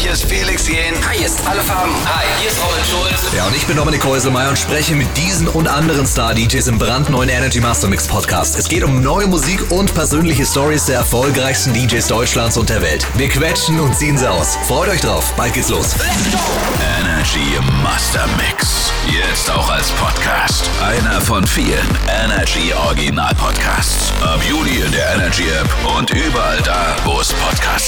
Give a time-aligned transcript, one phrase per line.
[0.00, 0.94] hier ist Felix Jähn.
[1.06, 1.92] Hi, hier ist alle Farben.
[2.06, 3.34] Hi, hier ist Robin Schulz.
[3.36, 7.28] Ja, und ich bin Dominik Häuselmeier und spreche mit diesen und anderen Star-DJs im brandneuen
[7.28, 8.58] Energy Master Mix Podcast.
[8.58, 13.06] Es geht um neue Musik und persönliche Stories der erfolgreichsten DJs Deutschlands und der Welt.
[13.16, 14.56] Wir quetschen und ziehen sie aus.
[14.66, 15.94] Freut euch drauf, bald geht's los.
[17.02, 18.92] Energy Master Mix.
[19.06, 20.70] Jetzt auch als Podcast.
[20.82, 21.88] Einer von vielen
[22.24, 24.12] Energy Original Podcasts.
[24.22, 27.79] Ab Juli in der Energy App und überall da, wo es Podcasts gibt.